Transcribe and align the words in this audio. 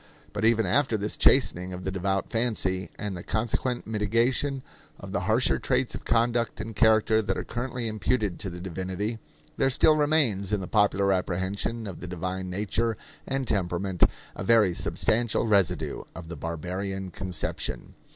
But 0.33 0.45
even 0.45 0.65
after 0.65 0.97
this 0.97 1.15
chastening 1.15 1.73
of 1.73 1.83
the 1.83 1.91
devout 1.91 2.27
fancy, 2.31 2.89
and 2.97 3.15
the 3.15 3.21
consequent 3.21 3.85
mitigation 3.85 4.63
of 4.99 5.11
the 5.11 5.19
harsher 5.29 5.59
traits 5.59 5.93
of 5.93 6.05
conduct 6.05 6.59
and 6.59 6.75
character 6.75 7.21
that 7.21 7.37
are 7.37 7.43
currently 7.43 7.87
imputed 7.87 8.39
to 8.39 8.49
the 8.49 8.59
divinity, 8.59 9.19
there 9.57 9.69
still 9.69 9.95
remains 9.95 10.51
in 10.51 10.59
the 10.59 10.65
popular 10.67 11.13
apprehension 11.13 11.85
of 11.85 11.99
the 11.99 12.07
divine 12.07 12.49
nature 12.49 12.97
and 13.27 13.47
temperament 13.47 14.01
a 14.35 14.43
very 14.43 14.73
substantial 14.73 15.45
residue 15.45 16.01
of 16.15 16.29
the 16.29 16.35
barbarian 16.35 17.11
conception. 17.11 17.93